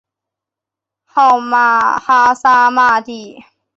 [1.05, 3.45] 号玛哈萨嘛谛。